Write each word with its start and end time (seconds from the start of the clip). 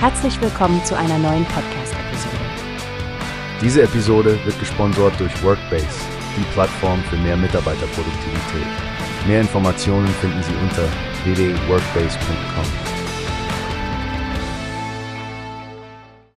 Herzlich 0.00 0.40
willkommen 0.40 0.80
zu 0.84 0.96
einer 0.96 1.18
neuen 1.18 1.44
Podcast-Episode. 1.46 2.36
Diese 3.60 3.82
Episode 3.82 4.38
wird 4.44 4.56
gesponsert 4.60 5.18
durch 5.18 5.42
Workbase, 5.42 5.88
die 6.36 6.44
Plattform 6.52 7.02
für 7.10 7.16
mehr 7.16 7.36
Mitarbeiterproduktivität. 7.36 8.68
Mehr 9.26 9.40
Informationen 9.40 10.06
finden 10.06 10.40
Sie 10.44 10.54
unter 10.62 10.84
www.workbase.com. 11.24 12.64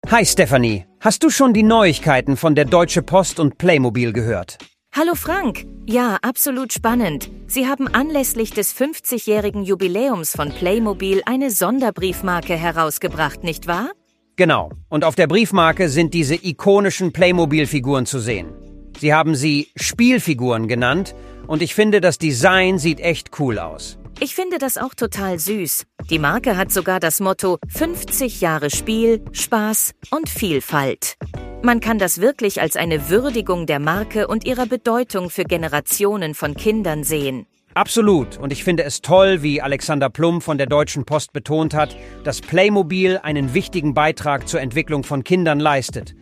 Hi 0.09 0.25
Stephanie, 0.25 0.85
hast 1.01 1.23
du 1.23 1.29
schon 1.29 1.53
die 1.53 1.63
Neuigkeiten 1.63 2.37
von 2.37 2.55
der 2.55 2.63
Deutsche 2.63 3.01
Post 3.01 3.41
und 3.41 3.57
Playmobil 3.57 4.13
gehört? 4.13 4.57
Hallo 4.91 5.13
Frank. 5.13 5.65
Ja, 5.85 6.17
absolut 6.23 6.73
spannend. 6.73 7.29
Sie 7.47 7.67
haben 7.67 7.87
anlässlich 7.87 8.51
des 8.51 8.75
50-jährigen 8.75 9.63
Jubiläums 9.63 10.35
von 10.35 10.51
Playmobil 10.51 11.21
eine 11.25 11.51
Sonderbriefmarke 11.51 12.55
herausgebracht, 12.55 13.43
nicht 13.43 13.67
wahr? 13.67 13.91
Genau. 14.35 14.71
Und 14.89 15.05
auf 15.05 15.15
der 15.15 15.27
Briefmarke 15.27 15.89
sind 15.89 16.13
diese 16.13 16.35
ikonischen 16.35 17.13
Playmobil-Figuren 17.13 18.07
zu 18.07 18.19
sehen. 18.19 18.51
Sie 18.99 19.13
haben 19.13 19.35
sie 19.35 19.69
Spielfiguren 19.75 20.67
genannt 20.67 21.15
und 21.47 21.61
ich 21.61 21.75
finde, 21.75 22.01
das 22.01 22.17
Design 22.17 22.79
sieht 22.79 22.99
echt 22.99 23.39
cool 23.39 23.59
aus. 23.59 23.99
Ich 24.19 24.35
finde 24.35 24.57
das 24.57 24.77
auch 24.77 24.95
total 24.95 25.39
süß. 25.39 25.85
Die 26.09 26.19
Marke 26.19 26.57
hat 26.57 26.71
sogar 26.71 26.99
das 26.99 27.19
Motto 27.19 27.57
50 27.69 28.41
Jahre 28.41 28.69
Spiel, 28.69 29.23
Spaß 29.31 29.93
und 30.09 30.27
Vielfalt. 30.27 31.15
Man 31.61 31.81
kann 31.81 31.99
das 31.99 32.21
wirklich 32.21 32.61
als 32.61 32.77
eine 32.77 33.09
Würdigung 33.09 33.65
der 33.65 33.79
Marke 33.79 34.27
und 34.27 34.45
ihrer 34.45 34.65
Bedeutung 34.65 35.29
für 35.29 35.43
Generationen 35.43 36.33
von 36.33 36.55
Kindern 36.55 37.03
sehen. 37.03 37.47
Absolut. 37.73 38.37
Und 38.37 38.53
ich 38.53 38.63
finde 38.63 38.83
es 38.83 39.01
toll, 39.01 39.43
wie 39.43 39.61
Alexander 39.61 40.09
Plum 40.09 40.41
von 40.41 40.57
der 40.57 40.67
Deutschen 40.67 41.03
Post 41.03 41.33
betont 41.33 41.73
hat, 41.73 41.97
dass 42.23 42.39
Playmobil 42.39 43.19
einen 43.21 43.53
wichtigen 43.53 43.93
Beitrag 43.93 44.47
zur 44.47 44.61
Entwicklung 44.61 45.03
von 45.03 45.25
Kindern 45.25 45.59
leistet. 45.59 46.15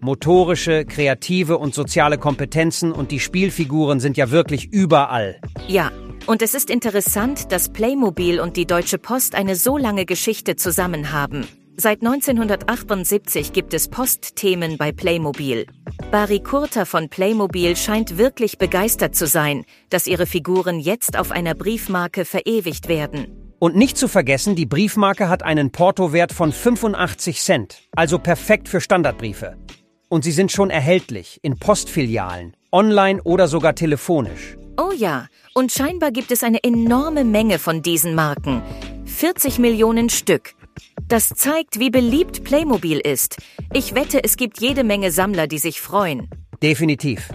Motorische, 0.00 0.84
kreative 0.84 1.58
und 1.58 1.74
soziale 1.74 2.16
Kompetenzen 2.16 2.92
und 2.92 3.10
die 3.10 3.20
Spielfiguren 3.20 3.98
sind 3.98 4.16
ja 4.16 4.30
wirklich 4.30 4.72
überall. 4.72 5.40
Ja, 5.66 5.90
und 6.26 6.40
es 6.40 6.54
ist 6.54 6.70
interessant, 6.70 7.50
dass 7.50 7.72
Playmobil 7.72 8.38
und 8.38 8.56
die 8.56 8.66
Deutsche 8.66 8.98
Post 8.98 9.34
eine 9.34 9.56
so 9.56 9.76
lange 9.76 10.06
Geschichte 10.06 10.54
zusammen 10.54 11.10
haben. 11.10 11.46
Seit 11.76 12.02
1978 12.02 13.52
gibt 13.52 13.74
es 13.74 13.88
Postthemen 13.88 14.76
bei 14.76 14.92
Playmobil. 14.92 15.66
Barry 16.12 16.38
Kurter 16.38 16.86
von 16.86 17.08
Playmobil 17.08 17.76
scheint 17.76 18.16
wirklich 18.16 18.58
begeistert 18.58 19.16
zu 19.16 19.26
sein, 19.26 19.64
dass 19.90 20.06
ihre 20.06 20.26
Figuren 20.26 20.78
jetzt 20.78 21.18
auf 21.18 21.32
einer 21.32 21.54
Briefmarke 21.56 22.24
verewigt 22.24 22.88
werden. 22.88 23.54
Und 23.58 23.74
nicht 23.74 23.98
zu 23.98 24.06
vergessen, 24.06 24.54
die 24.54 24.66
Briefmarke 24.66 25.28
hat 25.28 25.42
einen 25.42 25.72
Portowert 25.72 26.32
von 26.32 26.52
85 26.52 27.40
Cent, 27.40 27.82
also 27.96 28.20
perfekt 28.20 28.68
für 28.68 28.80
Standardbriefe. 28.80 29.56
Und 30.08 30.22
sie 30.22 30.32
sind 30.32 30.52
schon 30.52 30.70
erhältlich 30.70 31.40
in 31.42 31.58
Postfilialen, 31.58 32.56
online 32.70 33.20
oder 33.24 33.48
sogar 33.48 33.74
telefonisch. 33.74 34.56
Oh 34.76 34.92
ja, 34.96 35.26
und 35.54 35.72
scheinbar 35.72 36.12
gibt 36.12 36.30
es 36.30 36.44
eine 36.44 36.62
enorme 36.62 37.24
Menge 37.24 37.58
von 37.58 37.82
diesen 37.82 38.14
Marken. 38.14 38.62
40 39.06 39.58
Millionen 39.58 40.08
Stück. 40.08 40.54
Das 41.08 41.28
zeigt, 41.28 41.78
wie 41.78 41.90
beliebt 41.90 42.44
Playmobil 42.44 42.98
ist. 42.98 43.36
Ich 43.74 43.94
wette, 43.94 44.24
es 44.24 44.36
gibt 44.36 44.60
jede 44.60 44.84
Menge 44.84 45.10
Sammler, 45.10 45.46
die 45.46 45.58
sich 45.58 45.80
freuen. 45.80 46.30
Definitiv. 46.62 47.28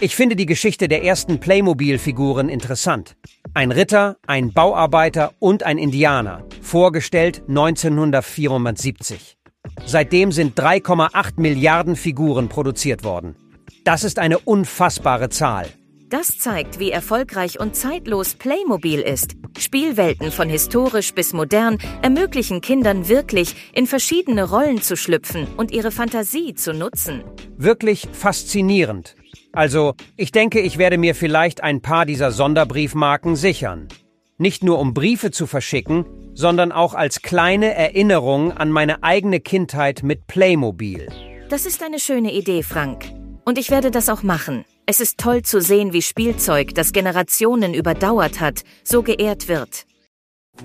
Ich 0.00 0.14
finde 0.14 0.36
die 0.36 0.44
Geschichte 0.44 0.88
der 0.88 1.02
ersten 1.02 1.40
Playmobil-Figuren 1.40 2.50
interessant. 2.50 3.16
Ein 3.54 3.72
Ritter, 3.72 4.18
ein 4.26 4.52
Bauarbeiter 4.52 5.32
und 5.38 5.62
ein 5.62 5.78
Indianer, 5.78 6.44
vorgestellt 6.60 7.42
1974. 7.48 9.38
Seitdem 9.86 10.30
sind 10.30 10.58
3,8 10.60 11.40
Milliarden 11.40 11.96
Figuren 11.96 12.48
produziert 12.48 13.04
worden. 13.04 13.36
Das 13.84 14.04
ist 14.04 14.18
eine 14.18 14.38
unfassbare 14.38 15.30
Zahl. 15.30 15.66
Das 16.10 16.38
zeigt, 16.38 16.78
wie 16.78 16.90
erfolgreich 16.90 17.58
und 17.58 17.74
zeitlos 17.74 18.34
Playmobil 18.34 19.00
ist. 19.00 19.32
Spielwelten 19.58 20.30
von 20.30 20.48
historisch 20.48 21.12
bis 21.14 21.32
modern 21.32 21.78
ermöglichen 22.02 22.60
Kindern 22.60 23.08
wirklich, 23.08 23.54
in 23.72 23.86
verschiedene 23.86 24.48
Rollen 24.48 24.82
zu 24.82 24.96
schlüpfen 24.96 25.46
und 25.56 25.70
ihre 25.70 25.90
Fantasie 25.90 26.54
zu 26.54 26.72
nutzen. 26.72 27.24
Wirklich 27.56 28.08
faszinierend. 28.12 29.16
Also, 29.52 29.94
ich 30.16 30.32
denke, 30.32 30.60
ich 30.60 30.78
werde 30.78 30.98
mir 30.98 31.14
vielleicht 31.14 31.62
ein 31.62 31.80
paar 31.80 32.06
dieser 32.06 32.30
Sonderbriefmarken 32.30 33.36
sichern. 33.36 33.88
Nicht 34.36 34.62
nur 34.62 34.78
um 34.78 34.94
Briefe 34.94 35.30
zu 35.32 35.46
verschicken, 35.46 36.04
sondern 36.34 36.70
auch 36.70 36.94
als 36.94 37.22
kleine 37.22 37.74
Erinnerung 37.74 38.52
an 38.52 38.70
meine 38.70 39.02
eigene 39.02 39.40
Kindheit 39.40 40.04
mit 40.04 40.28
Playmobil. 40.28 41.08
Das 41.48 41.66
ist 41.66 41.82
eine 41.82 41.98
schöne 41.98 42.32
Idee, 42.32 42.62
Frank. 42.62 43.06
Und 43.44 43.58
ich 43.58 43.70
werde 43.70 43.90
das 43.90 44.08
auch 44.08 44.22
machen. 44.22 44.64
Es 44.90 45.00
ist 45.00 45.18
toll 45.18 45.42
zu 45.42 45.60
sehen, 45.60 45.92
wie 45.92 46.00
Spielzeug, 46.00 46.74
das 46.74 46.92
Generationen 46.92 47.74
überdauert 47.74 48.40
hat, 48.40 48.62
so 48.82 49.02
geehrt 49.02 49.46
wird. 49.46 49.84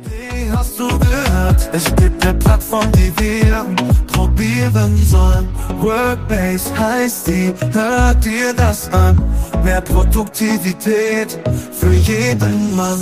Wie 0.02 0.50
hast 0.50 0.80
du 0.80 0.88
gehört? 0.88 1.70
Es 1.74 1.94
gibt 1.98 2.26
eine 2.26 2.34
Plattform, 2.40 2.90
die 2.94 3.12
wir 3.20 3.66
probieren 4.08 4.96
sollen. 5.06 5.50
Workbase 5.82 6.80
heißt 6.80 7.28
die, 7.28 7.54
hört 7.74 8.24
dir 8.24 8.54
das 8.54 8.90
an. 8.94 9.22
Mehr 9.62 9.82
Produktivität 9.82 11.38
für 11.74 11.92
jeden 11.92 12.78
Mann. 12.78 13.02